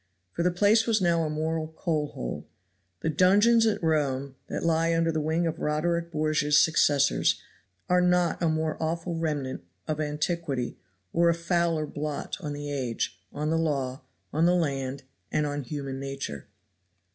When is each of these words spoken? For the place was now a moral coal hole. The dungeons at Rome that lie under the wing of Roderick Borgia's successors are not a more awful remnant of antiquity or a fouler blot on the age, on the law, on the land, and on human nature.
For 0.31 0.41
the 0.41 0.49
place 0.49 0.87
was 0.87 0.99
now 0.99 1.21
a 1.21 1.29
moral 1.29 1.67
coal 1.67 2.07
hole. 2.07 2.47
The 3.01 3.09
dungeons 3.11 3.67
at 3.67 3.83
Rome 3.83 4.33
that 4.47 4.65
lie 4.65 4.95
under 4.97 5.11
the 5.11 5.21
wing 5.21 5.45
of 5.45 5.59
Roderick 5.59 6.09
Borgia's 6.11 6.57
successors 6.57 7.39
are 7.87 8.01
not 8.01 8.41
a 8.41 8.49
more 8.49 8.81
awful 8.81 9.13
remnant 9.15 9.63
of 9.87 10.01
antiquity 10.01 10.79
or 11.13 11.29
a 11.29 11.35
fouler 11.35 11.85
blot 11.85 12.35
on 12.39 12.53
the 12.53 12.71
age, 12.71 13.21
on 13.31 13.51
the 13.51 13.59
law, 13.59 14.01
on 14.33 14.47
the 14.47 14.55
land, 14.55 15.03
and 15.31 15.45
on 15.45 15.61
human 15.61 15.99
nature. 15.99 16.47